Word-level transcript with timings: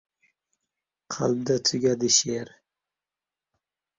Qalbda 1.15 1.55
tugadi 1.69 2.09
she’r 2.17 2.49